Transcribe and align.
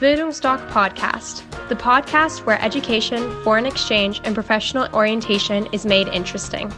Bildungsdoc 0.00 0.64
Podcast, 0.70 1.42
the 1.68 1.74
podcast 1.74 2.46
where 2.46 2.62
education, 2.62 3.18
foreign 3.42 3.66
exchange, 3.66 4.20
and 4.22 4.32
professional 4.32 4.86
orientation 4.94 5.66
is 5.72 5.84
made 5.84 6.06
interesting. 6.14 6.72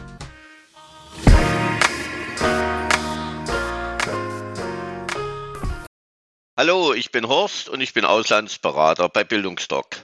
Hallo, 6.57 6.93
ich 6.93 7.11
bin 7.11 7.27
Horst 7.27 7.69
und 7.69 7.81
ich 7.81 7.93
bin 7.93 8.05
Auslandsberater 8.05 9.07
bei 9.07 9.23
Bildungsdoc. 9.23 9.97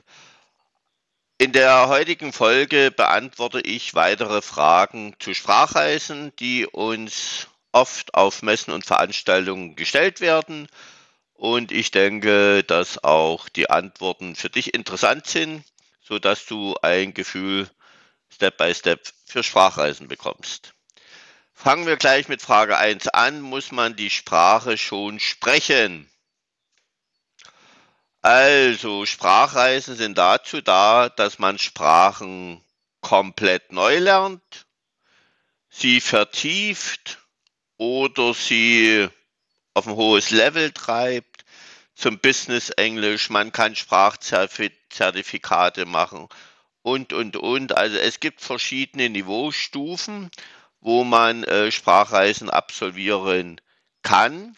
In 1.40 1.54
der 1.54 1.88
heutigen 1.88 2.32
Folge 2.32 2.92
beantworte 2.92 3.62
ich 3.62 3.96
weitere 3.96 4.44
Fragen 4.44 5.16
zu 5.18 5.34
Sprachreisen, 5.34 6.34
die 6.36 6.68
uns 6.68 7.48
oft 7.72 8.14
auf 8.14 8.44
Messen 8.44 8.76
und 8.76 8.86
Veranstaltungen 8.86 9.76
gestellt 9.76 10.22
werden. 10.22 10.68
Und 11.38 11.72
ich 11.72 11.92
denke, 11.92 12.64
dass 12.64 13.04
auch 13.04 13.48
die 13.48 13.70
Antworten 13.70 14.36
für 14.36 14.50
dich 14.50 14.74
interessant 14.74 15.28
sind, 15.28 15.64
sodass 16.02 16.46
du 16.48 16.76
ein 16.82 17.14
Gefühl 17.14 17.70
Step 18.30 18.58
by 18.58 18.74
Step 18.74 19.08
für 19.26 19.44
Sprachreisen 19.44 20.08
bekommst. 20.08 20.74
Fangen 21.54 21.86
wir 21.86 21.98
gleich 21.98 22.28
mit 22.28 22.42
Frage 22.42 22.78
1 22.78 23.08
an. 23.10 23.42
Muss 23.42 23.72
man 23.72 23.96
die 23.96 24.10
Sprache 24.10 24.78
schon 24.78 25.20
sprechen? 25.20 26.10
Also, 28.22 29.06
Sprachreisen 29.06 29.96
sind 29.96 30.18
dazu 30.18 30.62
da, 30.62 31.08
dass 31.08 31.40
man 31.40 31.60
Sprachen 31.60 32.64
komplett 33.00 33.72
neu 33.72 34.00
lernt, 34.00 34.66
sie 35.70 36.02
vertieft 36.02 37.20
oder 37.78 38.34
sie 38.34 39.08
auf 39.74 39.88
ein 39.88 39.96
hohes 39.96 40.32
Level 40.32 40.72
treibt, 40.72 41.27
zum 41.98 42.20
Business 42.20 42.70
Englisch, 42.70 43.32
man 43.32 43.52
kann 43.52 43.76
Sprachzertifikate 43.76 45.88
machen 45.88 46.30
und, 46.84 47.12
und, 47.12 47.36
und. 47.36 47.76
Also 47.76 47.98
es 47.98 48.20
gibt 48.20 48.42
verschiedene 48.42 49.10
Niveaustufen, 49.10 50.30
wo 50.80 51.04
man 51.04 51.44
äh, 51.44 51.72
Sprachreisen 51.72 52.52
absolvieren 52.52 53.60
kann. 54.04 54.56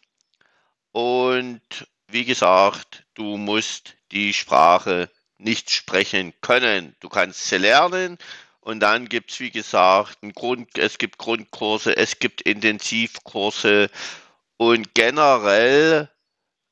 Und 0.92 1.62
wie 2.08 2.26
gesagt, 2.26 3.06
du 3.14 3.38
musst 3.38 3.96
die 4.12 4.34
Sprache 4.34 5.10
nicht 5.38 5.72
sprechen 5.72 6.34
können. 6.42 6.98
Du 7.00 7.08
kannst 7.08 7.48
sie 7.48 7.58
lernen 7.58 8.18
und 8.60 8.82
dann 8.82 9.08
gibt 9.08 9.32
es, 9.32 9.40
wie 9.40 9.52
gesagt, 9.52 10.18
Grund, 10.36 10.78
es 10.78 10.98
gibt 10.98 11.18
Grundkurse, 11.18 11.96
es 11.96 12.20
gibt 12.20 12.42
Intensivkurse 12.42 13.90
und 14.58 14.94
generell, 14.94 16.10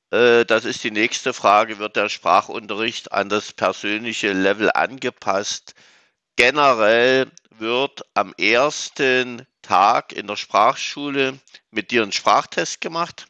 das 0.09 0.66
ist 0.66 0.83
die 0.83 0.91
nächste 0.91 1.33
Frage, 1.33 1.80
wird 1.80 1.95
der 1.95 2.09
Sprachunterricht 2.09 3.11
an 3.11 3.30
das 3.30 3.53
persönliche 3.53 4.31
Level 4.31 4.72
angepasst? 4.73 5.75
Generell 6.38 7.31
wird 7.59 8.03
am 8.14 8.33
ersten 8.38 9.45
Tag 9.61 10.14
in 10.14 10.27
der 10.27 10.36
Sprachschule 10.36 11.39
mit 11.72 11.91
dir 11.91 12.03
ein 12.03 12.11
Sprachtest 12.11 12.80
gemacht. 12.80 13.27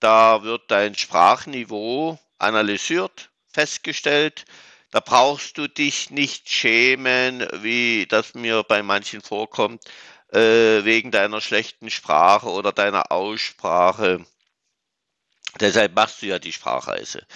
Da 0.00 0.42
wird 0.42 0.70
dein 0.70 0.94
Sprachniveau 0.94 2.18
analysiert, 2.38 3.30
festgestellt. 3.46 4.44
Da 4.90 5.00
brauchst 5.00 5.56
du 5.56 5.68
dich 5.68 6.10
nicht 6.10 6.50
schämen, 6.50 7.46
wie 7.62 8.06
das 8.06 8.34
mir 8.34 8.62
bei 8.64 8.82
manchen 8.82 9.22
vorkommt, 9.22 9.84
äh, 10.32 10.84
wegen 10.84 11.10
deiner 11.10 11.40
schlechten 11.40 11.88
Sprache 11.90 12.48
oder 12.50 12.72
deiner 12.72 13.12
Aussprache. 13.12 14.26
Deshalb 15.60 15.94
machst 15.94 16.22
du 16.22 16.26
ja 16.26 16.38
die 16.38 16.52
Sprachreise. 16.52 17.26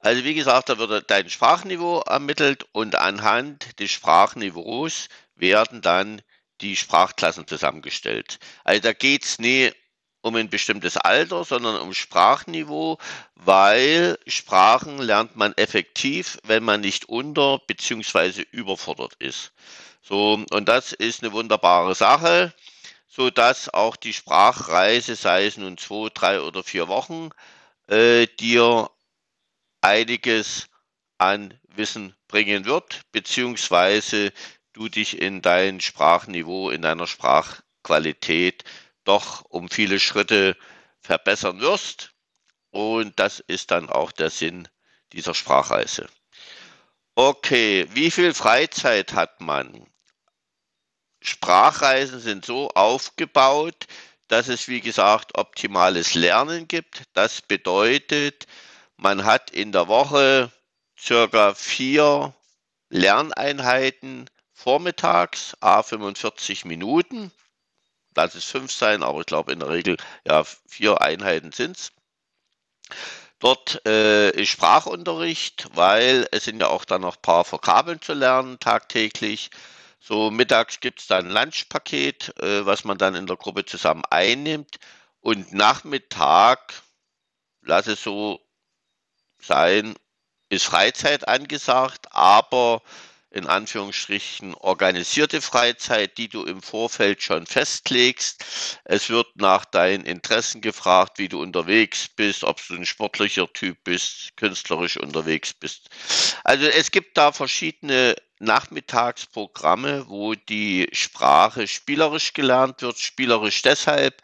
Also 0.00 0.24
wie 0.24 0.34
gesagt, 0.34 0.68
da 0.68 0.78
wird 0.78 1.10
dein 1.10 1.28
Sprachniveau 1.28 2.00
ermittelt 2.00 2.64
und 2.72 2.96
anhand 2.96 3.78
des 3.78 3.90
Sprachniveaus 3.90 5.08
werden 5.34 5.82
dann 5.82 6.22
die 6.60 6.76
Sprachklassen 6.76 7.46
zusammengestellt. 7.46 8.38
Also 8.64 8.80
da 8.80 8.92
geht 8.92 9.24
es 9.24 9.38
nie 9.38 9.72
um 10.22 10.36
ein 10.36 10.50
bestimmtes 10.50 10.96
Alter, 10.96 11.44
sondern 11.44 11.76
um 11.80 11.94
Sprachniveau, 11.94 12.98
weil 13.34 14.18
Sprachen 14.26 14.98
lernt 14.98 15.36
man 15.36 15.54
effektiv, 15.54 16.38
wenn 16.44 16.62
man 16.62 16.80
nicht 16.80 17.08
unter 17.08 17.58
bzw. 17.66 18.44
überfordert 18.50 19.14
ist. 19.18 19.52
So, 20.02 20.44
und 20.50 20.68
das 20.68 20.92
ist 20.92 21.22
eine 21.22 21.32
wunderbare 21.32 21.94
Sache, 21.94 22.52
so 23.08 23.30
dass 23.30 23.72
auch 23.72 23.96
die 23.96 24.12
Sprachreise, 24.12 25.14
sei 25.14 25.46
es 25.46 25.56
nun 25.56 25.78
zwei, 25.78 26.08
drei 26.12 26.40
oder 26.40 26.62
vier 26.62 26.88
Wochen, 26.88 27.30
äh, 27.90 28.26
dir 28.38 28.90
einiges 29.80 30.68
an 31.18 31.58
Wissen 31.68 32.14
bringen 32.28 32.64
wird, 32.64 33.02
beziehungsweise 33.12 34.32
du 34.72 34.88
dich 34.88 35.20
in 35.20 35.42
dein 35.42 35.80
Sprachniveau, 35.80 36.70
in 36.70 36.82
deiner 36.82 37.06
Sprachqualität 37.06 38.64
doch 39.04 39.44
um 39.48 39.68
viele 39.68 39.98
Schritte 39.98 40.56
verbessern 41.00 41.60
wirst. 41.60 42.12
Und 42.70 43.18
das 43.18 43.40
ist 43.40 43.70
dann 43.72 43.90
auch 43.90 44.12
der 44.12 44.30
Sinn 44.30 44.68
dieser 45.12 45.34
Sprachreise. 45.34 46.08
Okay, 47.16 47.88
wie 47.90 48.10
viel 48.10 48.32
Freizeit 48.32 49.14
hat 49.14 49.40
man? 49.40 49.86
Sprachreisen 51.20 52.20
sind 52.20 52.46
so 52.46 52.68
aufgebaut, 52.70 53.86
dass 54.30 54.48
es, 54.48 54.68
wie 54.68 54.80
gesagt, 54.80 55.36
optimales 55.38 56.14
Lernen 56.14 56.68
gibt. 56.68 57.04
Das 57.14 57.42
bedeutet, 57.42 58.46
man 58.96 59.24
hat 59.24 59.50
in 59.50 59.72
der 59.72 59.88
Woche 59.88 60.50
circa 60.98 61.54
vier 61.54 62.34
Lerneinheiten 62.88 64.28
vormittags, 64.52 65.56
a 65.60 65.82
45 65.82 66.64
Minuten 66.64 67.32
lass 68.14 68.34
es 68.34 68.44
fünf 68.44 68.72
sein, 68.72 69.02
aber 69.02 69.20
ich 69.20 69.26
glaube 69.26 69.52
in 69.52 69.60
der 69.60 69.68
Regel 69.68 69.96
ja 70.26 70.44
vier 70.44 71.00
Einheiten 71.00 71.52
sind 71.52 71.76
es. 71.76 71.92
Dort 73.38 73.80
äh, 73.86 74.30
ist 74.30 74.50
Sprachunterricht, 74.50 75.68
weil 75.72 76.28
es 76.30 76.44
sind 76.44 76.60
ja 76.60 76.68
auch 76.68 76.84
dann 76.84 77.00
noch 77.00 77.16
ein 77.16 77.22
paar 77.22 77.50
Vokabeln 77.50 78.02
zu 78.02 78.12
lernen 78.12 78.58
tagtäglich. 78.60 79.50
So 80.00 80.30
mittags 80.30 80.80
gibt 80.80 81.00
es 81.00 81.06
dann 81.06 81.26
ein 81.26 81.32
Lunchpaket, 81.32 82.34
äh, 82.40 82.64
was 82.66 82.84
man 82.84 82.98
dann 82.98 83.14
in 83.14 83.26
der 83.26 83.36
Gruppe 83.36 83.66
zusammen 83.66 84.02
einnimmt. 84.10 84.78
Und 85.20 85.52
Nachmittag, 85.52 86.82
lass 87.60 87.86
es 87.86 88.02
so 88.02 88.40
sein, 89.38 89.94
ist 90.48 90.64
Freizeit 90.64 91.28
angesagt, 91.28 92.08
aber 92.12 92.82
in 93.30 93.46
Anführungsstrichen 93.46 94.54
organisierte 94.54 95.40
Freizeit, 95.40 96.18
die 96.18 96.28
du 96.28 96.44
im 96.44 96.62
Vorfeld 96.62 97.22
schon 97.22 97.46
festlegst. 97.46 98.44
Es 98.84 99.08
wird 99.08 99.28
nach 99.36 99.64
deinen 99.64 100.04
Interessen 100.04 100.60
gefragt, 100.60 101.18
wie 101.18 101.28
du 101.28 101.40
unterwegs 101.40 102.08
bist, 102.08 102.42
ob 102.42 102.60
du 102.66 102.74
ein 102.74 102.86
sportlicher 102.86 103.52
Typ 103.52 103.78
bist, 103.84 104.36
künstlerisch 104.36 104.96
unterwegs 104.96 105.54
bist. 105.54 105.88
Also 106.42 106.66
es 106.66 106.90
gibt 106.90 107.16
da 107.16 107.30
verschiedene 107.30 108.16
Nachmittagsprogramme, 108.40 110.08
wo 110.08 110.34
die 110.34 110.88
Sprache 110.92 111.68
spielerisch 111.68 112.32
gelernt 112.32 112.82
wird. 112.82 112.98
Spielerisch 112.98 113.62
deshalb, 113.62 114.22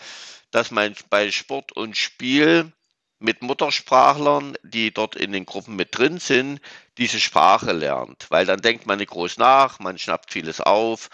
dass 0.50 0.70
man 0.70 0.96
bei 1.10 1.30
Sport 1.30 1.72
und 1.72 1.96
Spiel 1.96 2.72
mit 3.19 3.43
Muttersprachlern, 3.43 4.56
die 4.62 4.93
dort 4.93 5.16
in 5.16 5.32
den 5.32 5.47
Gruppen 5.47 5.77
mit 5.77 5.97
drin 5.97 6.19
sind, 6.19 6.60
diese 6.99 7.21
Sprache 7.21 7.72
lernt. 7.72 8.27
Weil 8.31 8.47
dann 8.47 8.60
denkt 8.60 8.87
man 8.87 8.99
nicht 8.99 9.10
groß 9.10 9.38
nach, 9.38 9.78
man 9.78 9.99
schnappt 9.99 10.32
vieles 10.32 10.60
auf 10.60 11.09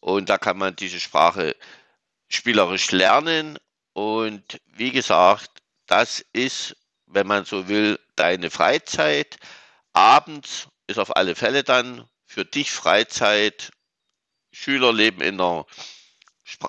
und 0.00 0.28
da 0.28 0.38
kann 0.38 0.58
man 0.58 0.76
diese 0.76 1.00
Sprache 1.00 1.56
spielerisch 2.28 2.90
lernen. 2.92 3.58
Und 3.92 4.60
wie 4.66 4.90
gesagt, 4.90 5.50
das 5.86 6.24
ist, 6.32 6.76
wenn 7.06 7.26
man 7.26 7.44
so 7.44 7.68
will, 7.68 7.98
deine 8.16 8.50
Freizeit. 8.50 9.36
Abends 9.92 10.68
ist 10.86 10.98
auf 10.98 11.16
alle 11.16 11.34
Fälle 11.34 11.64
dann 11.64 12.08
für 12.24 12.44
dich 12.44 12.70
Freizeit. 12.70 13.70
Schüler 14.52 14.92
leben 14.92 15.20
in 15.20 15.40
einer 15.40 15.66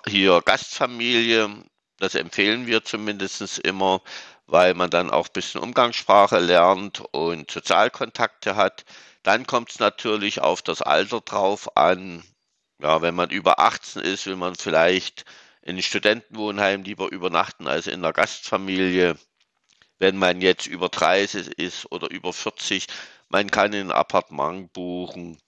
hier 0.08 0.42
Gastfamilie. 0.42 1.64
Das 1.98 2.16
empfehlen 2.16 2.68
wir 2.68 2.84
zumindest 2.84 3.60
immer 3.60 4.02
weil 4.48 4.74
man 4.74 4.90
dann 4.90 5.10
auch 5.10 5.28
ein 5.28 5.34
bisschen 5.34 5.62
Umgangssprache 5.62 6.40
lernt 6.40 7.02
und 7.12 7.52
Sozialkontakte 7.52 8.56
hat. 8.56 8.86
Dann 9.24 9.48
kommt 9.48 9.72
es 9.72 9.80
natürlich 9.80 10.42
auf 10.42 10.62
das 10.62 10.82
Alter 10.82 11.22
drauf 11.22 11.78
an. 11.78 12.24
Ja, 12.82 13.02
wenn 13.02 13.16
man 13.16 13.30
über 13.30 13.60
18 13.60 14.02
ist, 14.02 14.26
will 14.26 14.36
man 14.36 14.56
vielleicht 14.56 15.26
in 15.62 15.82
Studentenwohnheim 15.82 16.84
lieber 16.84 17.12
übernachten 17.12 17.68
als 17.68 17.88
in 17.88 18.02
der 18.02 18.14
Gastfamilie. 18.14 19.18
Wenn 20.00 20.18
man 20.18 20.42
jetzt 20.42 20.68
über 20.68 20.90
30 20.90 21.48
ist 21.60 21.92
oder 21.92 22.10
über 22.12 22.34
40, 22.34 22.88
man 23.30 23.50
kann 23.50 23.74
ein 23.74 23.92
Appartement 23.92 24.74
buchen, 24.74 25.40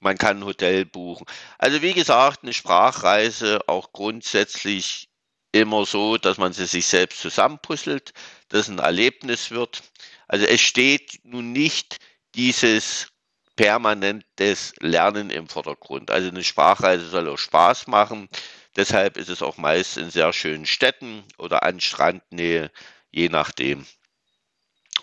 man 0.00 0.16
kann 0.18 0.38
ein 0.38 0.44
Hotel 0.44 0.86
buchen. 0.86 1.26
Also 1.58 1.82
wie 1.82 1.94
gesagt, 1.94 2.42
eine 2.42 2.52
Sprachreise 2.54 3.60
auch 3.66 3.92
grundsätzlich 3.92 5.09
immer 5.52 5.84
so, 5.84 6.16
dass 6.16 6.38
man 6.38 6.52
sie 6.52 6.66
sich 6.66 6.86
selbst 6.86 7.20
zusammenpuzzelt, 7.20 8.12
dass 8.48 8.68
ein 8.68 8.78
Erlebnis 8.78 9.50
wird. 9.50 9.82
Also 10.28 10.46
es 10.46 10.60
steht 10.60 11.20
nun 11.24 11.52
nicht 11.52 11.98
dieses 12.34 13.08
permanentes 13.56 14.72
Lernen 14.80 15.30
im 15.30 15.48
Vordergrund. 15.48 16.10
Also 16.10 16.28
eine 16.28 16.44
Sprachreise 16.44 17.08
soll 17.08 17.28
auch 17.28 17.38
Spaß 17.38 17.88
machen. 17.88 18.28
Deshalb 18.76 19.16
ist 19.16 19.28
es 19.28 19.42
auch 19.42 19.56
meist 19.56 19.96
in 19.96 20.10
sehr 20.10 20.32
schönen 20.32 20.66
Städten 20.66 21.24
oder 21.38 21.64
an 21.64 21.80
Strandnähe, 21.80 22.70
je 23.10 23.28
nachdem. 23.28 23.84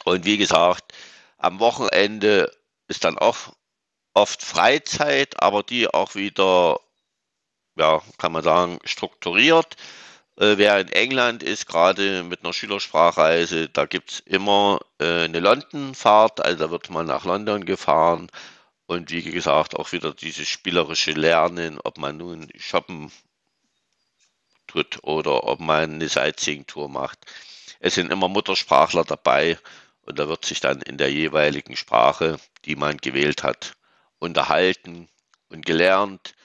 Und 0.06 0.26
wie 0.26 0.38
gesagt, 0.38 0.94
am 1.38 1.60
Wochenende 1.60 2.52
ist 2.88 3.04
dann 3.04 3.18
auch 3.18 3.54
oft 4.14 4.42
Freizeit, 4.42 5.42
aber 5.44 5.64
die 5.64 5.88
auch 5.88 6.16
wieder, 6.16 6.80
ja, 7.76 8.02
kann 8.18 8.32
man 8.32 8.44
sagen, 8.44 8.80
strukturiert. 8.86 9.76
Äh, 10.38 10.58
wer 10.60 10.80
in 10.80 10.90
England 10.90 11.42
ist, 11.42 11.66
gerade 11.66 12.24
mit 12.24 12.44
einer 12.44 12.54
Schülersprachreise, 12.54 13.70
da 13.70 13.86
gibt 13.86 14.12
es 14.12 14.20
immer 14.22 14.80
äh, 15.00 15.24
eine 15.26 15.40
Londonfahrt, 15.40 16.46
also 16.46 16.66
da 16.66 16.72
wird 16.72 16.90
man 16.92 17.08
nach 17.08 17.26
London 17.26 17.66
gefahren. 17.66 18.30
Und 18.86 19.12
wie 19.12 19.24
gesagt, 19.24 19.76
auch 19.76 19.92
wieder 19.92 20.14
dieses 20.14 20.48
spielerische 20.48 21.12
Lernen, 21.14 21.80
ob 21.84 21.98
man 21.98 22.18
nun 22.18 22.50
shoppen 22.58 23.12
tut 24.68 25.00
oder 25.04 25.46
ob 25.46 25.60
man 25.60 25.96
eine 25.96 26.10
Sightseeing-Tour 26.10 26.90
macht. 26.90 27.20
Es 27.80 27.96
sind 27.96 28.12
immer 28.12 28.28
Muttersprachler 28.28 29.06
dabei 29.06 29.58
und 30.04 30.20
da 30.20 30.28
wird 30.30 30.46
sich 30.46 30.60
dann 30.60 30.82
in 30.82 30.98
der 30.98 31.12
jeweiligen 31.12 31.76
Sprache, 31.76 32.40
die 32.66 32.76
man 32.76 32.98
gewählt 32.98 33.44
hat, 33.44 33.74
unterhalten 34.20 35.10
und 35.50 35.66
gelernt, 35.66 36.36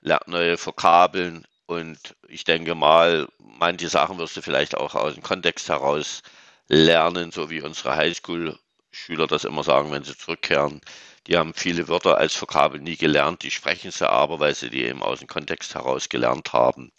lernt 0.00 0.28
neue 0.28 0.56
Vokabeln 0.56 1.47
und 1.68 2.16
ich 2.28 2.44
denke 2.44 2.74
mal, 2.74 3.28
manche 3.38 3.90
Sachen 3.90 4.16
wirst 4.18 4.36
du 4.36 4.42
vielleicht 4.42 4.74
auch 4.74 4.94
aus 4.94 5.12
dem 5.14 5.22
Kontext 5.22 5.68
heraus 5.68 6.22
lernen, 6.68 7.30
so 7.30 7.50
wie 7.50 7.60
unsere 7.60 7.94
Highschool-Schüler 7.94 9.26
das 9.26 9.44
immer 9.44 9.62
sagen, 9.62 9.92
wenn 9.92 10.02
sie 10.02 10.16
zurückkehren. 10.16 10.80
Die 11.26 11.36
haben 11.36 11.52
viele 11.52 11.86
Wörter 11.88 12.16
als 12.16 12.40
Vokabel 12.40 12.80
nie 12.80 12.96
gelernt, 12.96 13.42
die 13.42 13.50
sprechen 13.50 13.90
sie 13.90 14.08
aber, 14.08 14.40
weil 14.40 14.54
sie 14.54 14.70
die 14.70 14.84
eben 14.84 15.02
aus 15.02 15.18
dem 15.18 15.28
Kontext 15.28 15.74
heraus 15.74 16.08
gelernt 16.08 16.54
haben. 16.54 16.90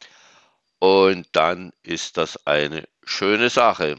Und 0.77 1.27
dann 1.31 1.73
ist 1.81 2.17
das 2.17 2.45
eine 2.45 2.87
schöne 3.03 3.49
Sache. 3.49 3.97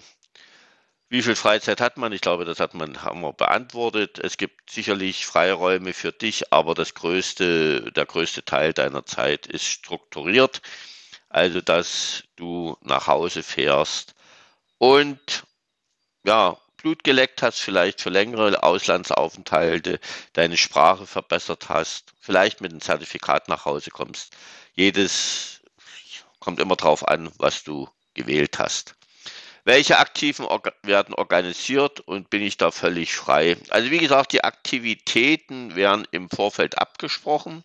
Wie 1.10 1.22
viel 1.22 1.34
Freizeit 1.34 1.80
hat 1.80 1.96
man? 1.96 2.12
Ich 2.12 2.20
glaube, 2.20 2.44
das 2.44 2.60
hat 2.60 2.72
man, 2.74 3.02
haben 3.02 3.20
wir 3.22 3.32
beantwortet. 3.32 4.20
Es 4.20 4.36
gibt 4.36 4.70
sicherlich 4.70 5.26
Freiräume 5.26 5.92
für 5.92 6.12
dich, 6.12 6.52
aber 6.52 6.74
das 6.74 6.94
größte, 6.94 7.90
der 7.92 8.06
größte 8.06 8.44
Teil 8.44 8.72
deiner 8.72 9.04
Zeit 9.04 9.46
ist 9.48 9.64
strukturiert. 9.64 10.62
Also, 11.28 11.60
dass 11.60 12.24
du 12.36 12.76
nach 12.82 13.08
Hause 13.08 13.42
fährst 13.42 14.14
und 14.78 15.44
ja, 16.24 16.56
Blut 16.76 17.04
geleckt 17.04 17.42
hast, 17.42 17.58
vielleicht 17.60 18.00
für 18.00 18.10
längere 18.10 18.62
Auslandsaufenthalte, 18.62 20.00
deine 20.34 20.56
Sprache 20.56 21.06
verbessert 21.06 21.68
hast, 21.68 22.14
vielleicht 22.20 22.60
mit 22.60 22.70
einem 22.72 22.80
Zertifikat 22.80 23.48
nach 23.48 23.64
Hause 23.64 23.90
kommst. 23.90 24.36
Jedes 24.74 25.60
kommt 26.38 26.60
immer 26.60 26.76
drauf 26.76 27.08
an, 27.08 27.32
was 27.38 27.64
du 27.64 27.88
gewählt 28.14 28.60
hast. 28.60 28.94
Welche 29.64 29.98
Aktiven 29.98 30.46
werden 30.82 31.14
organisiert 31.14 32.00
und 32.00 32.30
bin 32.30 32.42
ich 32.42 32.56
da 32.56 32.70
völlig 32.70 33.14
frei? 33.14 33.56
Also 33.68 33.90
wie 33.90 33.98
gesagt, 33.98 34.32
die 34.32 34.42
Aktivitäten 34.42 35.76
werden 35.76 36.06
im 36.12 36.30
Vorfeld 36.30 36.78
abgesprochen. 36.78 37.62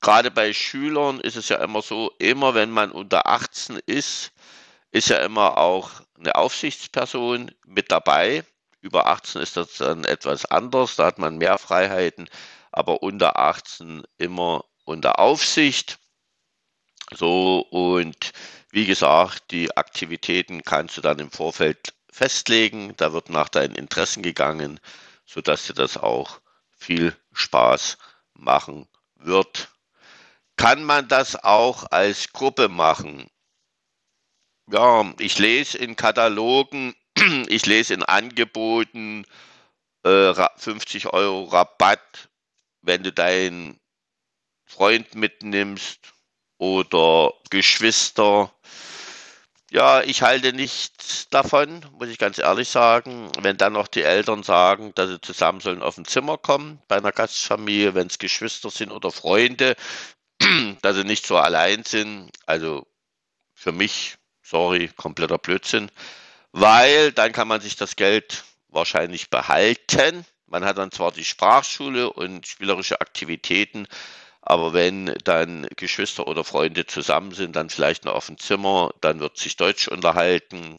Gerade 0.00 0.30
bei 0.30 0.52
Schülern 0.52 1.20
ist 1.20 1.36
es 1.36 1.48
ja 1.48 1.62
immer 1.62 1.82
so, 1.82 2.10
immer 2.18 2.54
wenn 2.54 2.70
man 2.70 2.90
unter 2.90 3.26
18 3.26 3.80
ist, 3.86 4.32
ist 4.90 5.08
ja 5.08 5.18
immer 5.18 5.58
auch 5.58 5.90
eine 6.18 6.34
Aufsichtsperson 6.34 7.52
mit 7.64 7.92
dabei. 7.92 8.44
Über 8.80 9.06
18 9.06 9.42
ist 9.42 9.56
das 9.56 9.76
dann 9.76 10.04
etwas 10.04 10.46
anders, 10.46 10.96
da 10.96 11.06
hat 11.06 11.18
man 11.18 11.36
mehr 11.36 11.58
Freiheiten, 11.58 12.28
aber 12.72 13.02
unter 13.02 13.38
18 13.38 14.02
immer 14.18 14.64
unter 14.84 15.18
Aufsicht. 15.18 15.98
So 17.12 17.60
und 17.70 18.32
wie 18.70 18.86
gesagt, 18.86 19.50
die 19.50 19.76
Aktivitäten 19.76 20.62
kannst 20.62 20.96
du 20.96 21.00
dann 21.00 21.18
im 21.18 21.30
Vorfeld 21.30 21.94
festlegen. 22.10 22.94
Da 22.96 23.12
wird 23.12 23.28
nach 23.28 23.48
deinen 23.48 23.74
Interessen 23.74 24.22
gegangen, 24.22 24.80
sodass 25.26 25.66
dir 25.66 25.74
das 25.74 25.96
auch 25.96 26.40
viel 26.70 27.16
Spaß 27.32 27.98
machen 28.34 28.88
wird. 29.16 29.68
Kann 30.56 30.84
man 30.84 31.08
das 31.08 31.36
auch 31.36 31.90
als 31.90 32.32
Gruppe 32.32 32.68
machen? 32.68 33.28
Ja, 34.70 35.12
ich 35.18 35.38
lese 35.38 35.78
in 35.78 35.96
Katalogen, 35.96 36.94
ich 37.48 37.66
lese 37.66 37.94
in 37.94 38.04
Angeboten 38.04 39.24
äh, 40.04 40.32
50 40.56 41.12
Euro 41.12 41.44
Rabatt, 41.44 42.28
wenn 42.82 43.02
du 43.02 43.12
deinen 43.12 43.80
Freund 44.64 45.14
mitnimmst 45.16 46.12
oder 46.60 47.32
Geschwister. 47.48 48.52
Ja, 49.70 50.02
ich 50.02 50.22
halte 50.22 50.52
nichts 50.52 51.28
davon, 51.30 51.86
muss 51.98 52.08
ich 52.08 52.18
ganz 52.18 52.38
ehrlich 52.38 52.68
sagen. 52.68 53.30
Wenn 53.40 53.56
dann 53.56 53.72
noch 53.72 53.88
die 53.88 54.02
Eltern 54.02 54.42
sagen, 54.42 54.92
dass 54.94 55.08
sie 55.08 55.20
zusammen 55.20 55.60
sollen 55.60 55.82
auf 55.82 55.96
ein 55.96 56.04
Zimmer 56.04 56.36
kommen 56.36 56.82
bei 56.86 56.96
einer 56.98 57.12
Gastfamilie, 57.12 57.94
wenn 57.94 58.08
es 58.08 58.18
Geschwister 58.18 58.70
sind 58.70 58.90
oder 58.92 59.10
Freunde, 59.10 59.74
dass 60.82 60.96
sie 60.96 61.04
nicht 61.04 61.26
so 61.26 61.38
allein 61.38 61.84
sind. 61.84 62.30
Also 62.44 62.86
für 63.54 63.72
mich, 63.72 64.16
sorry, 64.42 64.90
kompletter 64.96 65.38
Blödsinn. 65.38 65.90
Weil 66.52 67.12
dann 67.12 67.32
kann 67.32 67.48
man 67.48 67.62
sich 67.62 67.76
das 67.76 67.96
Geld 67.96 68.44
wahrscheinlich 68.68 69.30
behalten. 69.30 70.26
Man 70.46 70.64
hat 70.64 70.76
dann 70.76 70.92
zwar 70.92 71.12
die 71.12 71.24
Sprachschule 71.24 72.12
und 72.12 72.46
spielerische 72.46 73.00
Aktivitäten, 73.00 73.86
aber 74.42 74.72
wenn 74.72 75.14
dann 75.24 75.66
Geschwister 75.76 76.26
oder 76.26 76.44
Freunde 76.44 76.86
zusammen 76.86 77.32
sind, 77.32 77.56
dann 77.56 77.70
vielleicht 77.70 78.04
noch 78.04 78.14
auf 78.14 78.26
dem 78.26 78.38
Zimmer, 78.38 78.90
dann 79.00 79.20
wird 79.20 79.36
sich 79.36 79.56
Deutsch 79.56 79.88
unterhalten. 79.88 80.78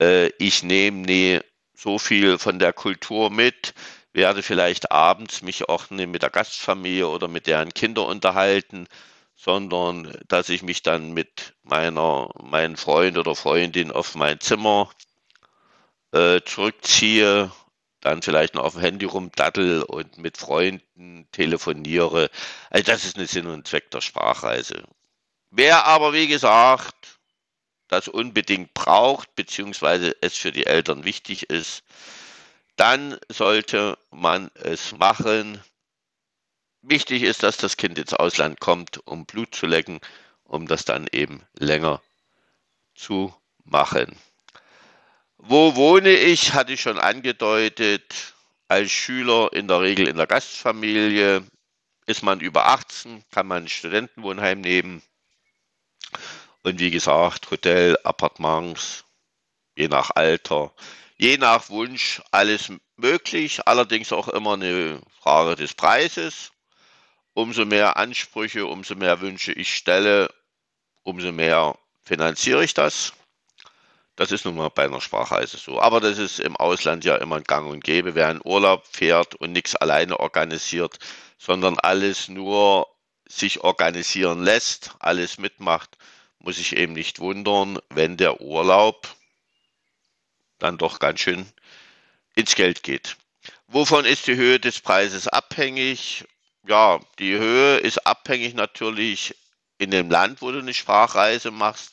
Äh, 0.00 0.28
ich 0.38 0.62
nehme 0.62 0.98
nie 0.98 1.40
so 1.74 1.98
viel 1.98 2.38
von 2.38 2.58
der 2.58 2.72
Kultur 2.72 3.30
mit, 3.30 3.74
werde 4.12 4.42
vielleicht 4.42 4.92
abends 4.92 5.42
mich 5.42 5.68
auch 5.68 5.90
nicht 5.90 6.08
mit 6.08 6.22
der 6.22 6.30
Gastfamilie 6.30 7.08
oder 7.08 7.28
mit 7.28 7.46
deren 7.46 7.74
Kinder 7.74 8.06
unterhalten, 8.06 8.88
sondern 9.36 10.16
dass 10.28 10.48
ich 10.48 10.62
mich 10.62 10.82
dann 10.82 11.12
mit 11.12 11.54
meiner, 11.62 12.30
meinen 12.42 12.76
Freund 12.76 13.18
oder 13.18 13.34
Freundin 13.36 13.92
auf 13.92 14.14
mein 14.14 14.40
Zimmer 14.40 14.90
äh, 16.12 16.40
zurückziehe 16.44 17.52
dann 18.06 18.22
vielleicht 18.22 18.54
noch 18.54 18.62
auf 18.62 18.74
dem 18.74 18.82
Handy 18.82 19.04
rumdattel 19.04 19.82
und 19.82 20.16
mit 20.18 20.36
Freunden 20.36 21.26
telefoniere. 21.32 22.30
Also 22.70 22.84
das 22.84 23.04
ist 23.04 23.16
eine 23.16 23.26
Sinn 23.26 23.48
und 23.48 23.66
Zweck 23.66 23.90
der 23.90 24.00
Sprachreise. 24.00 24.84
Wer 25.50 25.86
aber, 25.86 26.12
wie 26.12 26.28
gesagt, 26.28 27.18
das 27.88 28.06
unbedingt 28.06 28.74
braucht, 28.74 29.34
beziehungsweise 29.34 30.14
es 30.20 30.36
für 30.36 30.52
die 30.52 30.66
Eltern 30.66 31.04
wichtig 31.04 31.50
ist, 31.50 31.82
dann 32.76 33.18
sollte 33.28 33.98
man 34.10 34.50
es 34.54 34.92
machen. 34.92 35.60
Wichtig 36.82 37.22
ist, 37.22 37.42
dass 37.42 37.56
das 37.56 37.76
Kind 37.76 37.98
ins 37.98 38.14
Ausland 38.14 38.60
kommt, 38.60 39.04
um 39.06 39.26
Blut 39.26 39.52
zu 39.52 39.66
lecken, 39.66 40.00
um 40.44 40.68
das 40.68 40.84
dann 40.84 41.08
eben 41.10 41.42
länger 41.58 42.00
zu 42.94 43.34
machen. 43.64 44.16
Wo 45.48 45.76
wohne 45.76 46.10
ich, 46.10 46.54
hatte 46.54 46.72
ich 46.72 46.80
schon 46.80 46.98
angedeutet. 46.98 48.34
Als 48.66 48.90
Schüler 48.90 49.52
in 49.52 49.68
der 49.68 49.80
Regel 49.80 50.08
in 50.08 50.16
der 50.16 50.26
Gastfamilie. 50.26 51.44
Ist 52.06 52.24
man 52.24 52.40
über 52.40 52.66
18, 52.66 53.22
kann 53.30 53.46
man 53.46 53.62
ein 53.64 53.68
Studentenwohnheim 53.68 54.60
nehmen. 54.60 55.02
Und 56.64 56.80
wie 56.80 56.90
gesagt, 56.90 57.48
Hotel, 57.52 57.96
Appartements, 58.02 59.04
je 59.76 59.86
nach 59.86 60.10
Alter, 60.16 60.74
je 61.16 61.38
nach 61.38 61.68
Wunsch, 61.68 62.20
alles 62.32 62.72
möglich. 62.96 63.68
Allerdings 63.68 64.12
auch 64.12 64.26
immer 64.26 64.54
eine 64.54 65.00
Frage 65.20 65.54
des 65.54 65.74
Preises. 65.74 66.50
Umso 67.34 67.64
mehr 67.64 67.96
Ansprüche, 67.96 68.66
umso 68.66 68.96
mehr 68.96 69.20
Wünsche 69.20 69.52
ich 69.52 69.72
stelle, 69.76 70.28
umso 71.04 71.30
mehr 71.30 71.78
finanziere 72.02 72.64
ich 72.64 72.74
das. 72.74 73.12
Das 74.16 74.32
ist 74.32 74.46
nun 74.46 74.56
mal 74.56 74.70
bei 74.70 74.86
einer 74.86 75.02
Sprachreise 75.02 75.58
so. 75.58 75.78
Aber 75.80 76.00
das 76.00 76.16
ist 76.16 76.40
im 76.40 76.56
Ausland 76.56 77.04
ja 77.04 77.16
immer 77.16 77.42
gang 77.42 77.70
und 77.70 77.84
gäbe. 77.84 78.14
Wer 78.14 78.30
in 78.30 78.40
Urlaub 78.42 78.86
fährt 78.86 79.34
und 79.34 79.52
nichts 79.52 79.76
alleine 79.76 80.18
organisiert, 80.18 80.98
sondern 81.38 81.78
alles 81.78 82.28
nur 82.28 82.88
sich 83.28 83.60
organisieren 83.60 84.42
lässt, 84.42 84.94
alles 85.00 85.36
mitmacht, 85.36 85.98
muss 86.38 86.58
ich 86.58 86.76
eben 86.76 86.94
nicht 86.94 87.18
wundern, 87.18 87.78
wenn 87.90 88.16
der 88.16 88.40
Urlaub 88.40 89.06
dann 90.58 90.78
doch 90.78 90.98
ganz 90.98 91.20
schön 91.20 91.46
ins 92.34 92.54
Geld 92.54 92.82
geht. 92.82 93.16
Wovon 93.66 94.06
ist 94.06 94.26
die 94.28 94.36
Höhe 94.36 94.58
des 94.58 94.80
Preises 94.80 95.28
abhängig? 95.28 96.24
Ja, 96.66 97.00
die 97.18 97.36
Höhe 97.36 97.78
ist 97.78 98.06
abhängig 98.06 98.54
natürlich 98.54 99.34
in 99.76 99.90
dem 99.90 100.08
Land, 100.08 100.40
wo 100.40 100.50
du 100.52 100.60
eine 100.60 100.72
Sprachreise 100.72 101.50
machst 101.50 101.92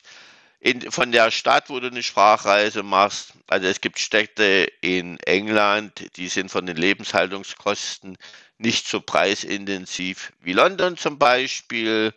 in, 0.64 0.92
von 0.92 1.12
der 1.12 1.30
Stadt, 1.30 1.70
wo 1.70 1.80
du 1.82 1.88
eine 1.88 2.02
Sprachreise 2.02 2.84
machst. 2.84 3.34
Also 3.48 3.68
es 3.68 3.82
gibt 3.82 4.00
Städte 4.00 4.72
in 4.80 5.20
England, 5.20 6.16
die 6.16 6.30
sind 6.30 6.50
von 6.50 6.66
den 6.66 6.78
Lebenshaltungskosten 6.78 8.18
nicht 8.60 8.88
so 8.88 9.02
preisintensiv 9.02 10.32
wie 10.40 10.54
London 10.54 10.96
zum 10.96 11.20
Beispiel, 11.20 12.14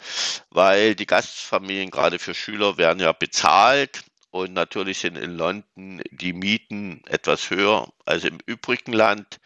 weil 0.50 0.94
die 0.94 1.06
Gastfamilien 1.06 1.90
gerade 1.90 2.20
für 2.20 2.34
Schüler 2.34 2.78
werden 2.78 3.00
ja 3.00 3.10
bezahlt 3.10 4.04
und 4.30 4.52
natürlich 4.52 4.98
sind 4.98 5.18
in 5.18 5.36
London 5.36 6.00
die 6.12 6.32
Mieten 6.32 7.02
etwas 7.06 7.50
höher 7.50 7.92
als 8.04 8.22
im 8.22 8.38
übrigen 8.46 8.92
Land. 8.92 9.40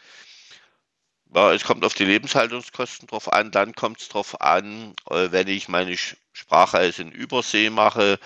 Ja, 1.33 1.51
es 1.51 1.63
kommt 1.63 1.83
auf 1.85 1.95
die 1.95 2.05
Lebenshaltungskosten 2.05 3.07
drauf 3.07 3.33
an. 3.33 3.49
Dann 3.49 3.73
kommt 3.73 4.01
es 4.01 4.09
drauf 4.09 4.41
an, 4.41 4.93
äh, 5.09 5.31
wenn 5.31 5.47
ich 5.47 5.69
meine 5.69 5.95
Sprachreise 5.97 7.01
in 7.01 7.11
Übersee 7.11 7.71
mache, 7.71 8.19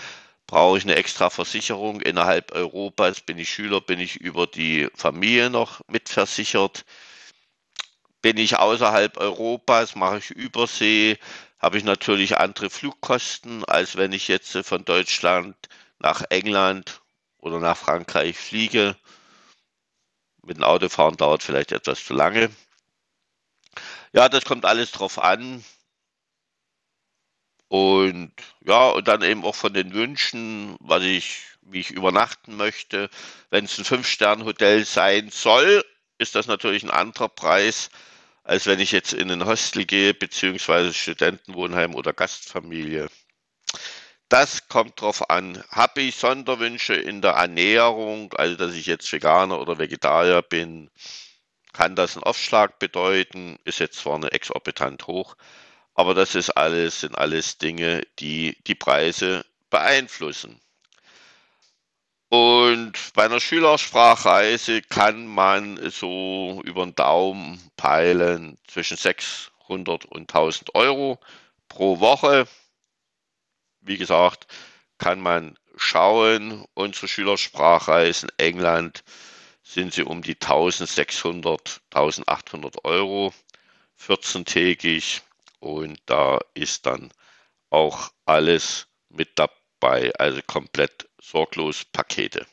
brauche 0.47 0.77
ich 0.77 0.83
eine 0.83 0.95
extra 0.95 1.29
Versicherung. 1.29 2.01
Innerhalb 2.01 2.51
Europas 2.51 3.21
bin 3.21 3.37
ich 3.37 3.49
Schüler, 3.49 3.81
bin 3.81 3.99
ich 3.99 4.17
über 4.17 4.47
die 4.47 4.89
Familie 4.95 5.49
noch 5.49 5.81
mitversichert. 5.87 6.85
Bin 8.21 8.37
ich 8.37 8.57
außerhalb 8.57 9.17
Europas, 9.17 9.95
mache 9.95 10.17
ich 10.17 10.31
Übersee, 10.31 11.17
habe 11.59 11.77
ich 11.77 11.83
natürlich 11.83 12.37
andere 12.37 12.69
Flugkosten, 12.69 13.65
als 13.65 13.95
wenn 13.97 14.11
ich 14.11 14.27
jetzt 14.27 14.57
von 14.57 14.85
Deutschland 14.85 15.55
nach 15.99 16.23
England 16.29 17.01
oder 17.39 17.59
nach 17.59 17.77
Frankreich 17.77 18.37
fliege. 18.37 18.95
Mit 20.43 20.57
dem 20.57 20.63
Autofahren 20.63 21.17
dauert 21.17 21.43
vielleicht 21.43 21.71
etwas 21.71 22.03
zu 22.03 22.13
lange. 22.13 22.49
Ja, 24.13 24.29
das 24.29 24.45
kommt 24.45 24.65
alles 24.65 24.91
drauf 24.91 25.19
an. 25.19 25.63
Und 27.67 28.31
ja, 28.61 28.89
und 28.89 29.07
dann 29.07 29.21
eben 29.23 29.43
auch 29.43 29.55
von 29.55 29.73
den 29.73 29.93
Wünschen, 29.93 30.75
was 30.79 31.03
ich, 31.03 31.41
wie 31.61 31.79
ich 31.79 31.91
übernachten 31.91 32.55
möchte. 32.57 33.09
Wenn 33.49 33.65
es 33.65 33.77
ein 33.77 33.85
Fünf-Sterne-Hotel 33.85 34.85
sein 34.85 35.29
soll, 35.29 35.83
ist 36.17 36.35
das 36.35 36.47
natürlich 36.47 36.83
ein 36.83 36.91
anderer 36.91 37.29
Preis, 37.29 37.89
als 38.43 38.67
wenn 38.67 38.79
ich 38.79 38.91
jetzt 38.91 39.13
in 39.13 39.31
ein 39.31 39.45
Hostel 39.45 39.85
gehe, 39.85 40.13
beziehungsweise 40.13 40.93
Studentenwohnheim 40.93 41.95
oder 41.95 42.13
Gastfamilie. 42.13 43.09
Das 44.29 44.67
kommt 44.67 45.01
drauf 45.01 45.29
an. 45.29 45.63
Habe 45.69 46.01
ich 46.01 46.15
Sonderwünsche 46.15 46.95
in 46.95 47.21
der 47.21 47.33
Ernährung, 47.33 48.33
also 48.33 48.55
dass 48.55 48.75
ich 48.75 48.85
jetzt 48.85 49.11
Veganer 49.11 49.59
oder 49.59 49.77
Vegetarier 49.77 50.41
bin, 50.41 50.89
kann 51.73 51.95
das 51.95 52.15
einen 52.15 52.23
Aufschlag 52.23 52.79
bedeuten, 52.79 53.57
ist 53.65 53.79
jetzt 53.79 53.99
zwar 53.99 54.15
eine 54.15 54.31
exorbitant 54.31 55.07
hoch, 55.07 55.35
aber 55.95 56.13
das 56.13 56.35
ist 56.35 56.51
alles, 56.51 57.01
sind 57.01 57.17
alles 57.17 57.57
Dinge, 57.57 58.05
die 58.19 58.57
die 58.67 58.75
Preise 58.75 59.45
beeinflussen. 59.69 60.59
Und 62.29 62.93
bei 63.13 63.25
einer 63.25 63.39
Schülersprachreise 63.39 64.81
kann 64.81 65.25
man 65.25 65.79
so 65.89 66.61
über 66.65 66.85
den 66.85 66.95
Daumen 66.95 67.61
peilen 67.77 68.57
zwischen 68.67 68.97
600 68.97 70.05
und 70.05 70.29
1000 70.33 70.75
Euro 70.75 71.19
pro 71.69 71.99
Woche. 72.01 72.47
Wie 73.79 73.97
gesagt, 73.97 74.47
kann 74.97 75.21
man 75.21 75.57
schauen. 75.77 76.65
Unsere 76.73 77.07
Schülersprachreisen 77.07 78.29
England 78.37 79.03
sind 79.63 79.93
sie 79.93 80.03
um 80.03 80.21
die 80.21 80.33
1600, 80.33 81.81
1800 81.93 82.83
Euro, 82.83 83.33
14-tägig 83.99 85.21
und 85.65 85.99
da 86.05 86.39
ist 86.53 86.85
dann 86.85 87.11
auch 87.71 88.11
alles 88.25 88.87
mit 89.09 89.39
dabei, 89.39 90.13
also 90.19 90.39
komplett 90.45 91.09
sorglos 91.19 91.83
Pakete. 91.85 92.45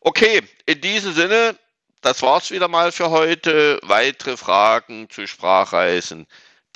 Okay, 0.00 0.42
in 0.66 0.80
diesem 0.80 1.12
Sinne, 1.12 1.58
das 2.02 2.22
war's 2.22 2.50
wieder 2.52 2.68
mal 2.68 2.92
für 2.92 3.10
heute. 3.10 3.80
Weitere 3.82 4.36
Fragen 4.36 5.10
zu 5.10 5.26
Sprachreisen 5.26 6.26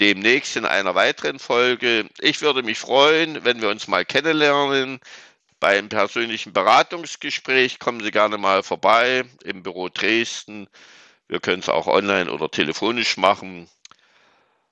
demnächst 0.00 0.56
in 0.56 0.64
einer 0.64 0.94
weiteren 0.94 1.38
Folge. 1.38 2.08
Ich 2.18 2.42
würde 2.42 2.62
mich 2.62 2.78
freuen, 2.78 3.44
wenn 3.44 3.62
wir 3.62 3.68
uns 3.68 3.86
mal 3.88 4.04
kennenlernen. 4.04 5.00
Beim 5.60 5.88
persönlichen 5.88 6.52
Beratungsgespräch 6.52 7.78
kommen 7.78 8.02
Sie 8.02 8.10
gerne 8.10 8.38
mal 8.38 8.62
vorbei 8.62 9.24
im 9.44 9.62
Büro 9.62 9.88
Dresden. 9.88 10.68
Wir 11.28 11.40
können 11.40 11.60
es 11.60 11.68
auch 11.68 11.86
online 11.86 12.30
oder 12.30 12.50
telefonisch 12.50 13.16
machen. 13.16 13.68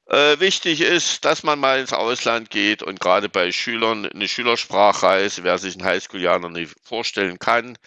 Äh, 0.06 0.38
wichtig 0.40 0.80
ist, 0.82 1.24
dass 1.24 1.42
man 1.42 1.58
mal 1.58 1.80
ins 1.80 1.92
Ausland 1.92 2.50
geht 2.50 2.82
und 2.82 3.00
gerade 3.00 3.28
bei 3.28 3.52
Schülern 3.52 4.06
eine 4.06 4.28
Schülersprachreise, 4.28 5.44
wer 5.44 5.58
sich 5.58 5.76
ein 5.76 5.84
Highschool-Jahr 5.84 6.38
noch 6.38 6.50
nicht 6.50 6.74
vorstellen 6.82 7.38
kann, 7.38 7.78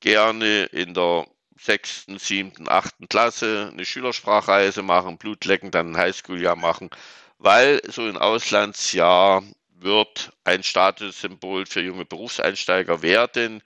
gerne 0.00 0.64
in 0.66 0.94
der 0.94 1.26
sechsten, 1.58 2.18
siebten, 2.18 2.68
achten 2.68 3.08
Klasse 3.08 3.70
eine 3.72 3.84
Schülersprachreise 3.84 4.82
machen, 4.82 5.18
Blutlecken, 5.18 5.70
dann 5.72 5.92
ein 5.92 5.96
Highschool-Jahr 5.96 6.56
machen, 6.56 6.90
weil 7.38 7.80
so 7.90 8.02
ein 8.02 8.18
Auslandsjahr 8.18 9.42
wird 9.70 10.32
ein 10.44 10.62
Statussymbol 10.62 11.66
für 11.66 11.80
junge 11.82 12.04
Berufseinsteiger 12.04 13.02
werden. 13.02 13.62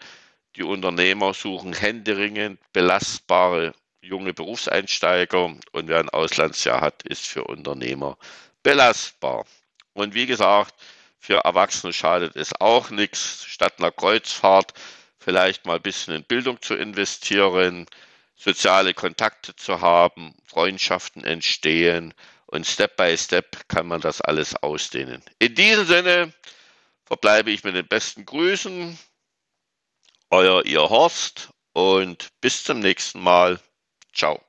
Die 0.57 0.63
Unternehmer 0.65 1.35
suchen 1.35 1.73
händeringend 1.75 2.61
belastbare 2.73 3.75
junge 4.01 4.33
Berufseinsteiger 4.33 5.45
und 5.45 5.89
wer 5.89 5.99
ein 5.99 6.09
Auslandsjahr 6.11 6.81
hat, 6.81 7.03
ist 7.03 7.27
für 7.27 7.45
Unternehmer 7.45 8.17
belastbar. 8.63 9.47
Und 9.93 10.15
wie 10.15 10.27
gesagt, 10.27 10.75
für 11.19 11.39
Erwachsene 11.39 11.93
schadet 11.93 12.37
es 12.37 12.59
auch 12.61 12.91
nichts, 12.91 13.45
statt 13.45 13.75
einer 13.79 13.91
Kreuzfahrt 13.91 14.73
vielleicht 15.19 15.67
mal 15.67 15.77
ein 15.77 15.83
bisschen 15.83 16.15
in 16.15 16.25
Bildung 16.25 16.63
zu 16.63 16.75
investieren, 16.75 17.87
soziale 18.37 18.95
Kontakte 18.95 19.55
zu 19.57 19.81
haben, 19.81 20.35
Freundschaften 20.47 21.25
entstehen 21.25 22.15
und 22.47 22.67
Step 22.67 22.97
by 22.97 23.17
Step 23.19 23.69
kann 23.69 23.87
man 23.87 24.01
das 24.01 24.21
alles 24.21 24.55
ausdehnen. 24.55 25.23
In 25.39 25.55
diesem 25.55 25.87
Sinne 25.87 26.33
verbleibe 27.05 27.51
ich 27.51 27.65
mit 27.65 27.75
den 27.75 27.87
besten 27.87 28.25
Grüßen. 28.25 28.99
Euer 30.31 30.65
ihr 30.65 30.89
Horst 30.89 31.51
und 31.73 32.29
bis 32.41 32.65
zum 32.65 32.81
nächsten 32.81 33.21
Mal. 33.21 33.61
Ciao. 34.13 34.48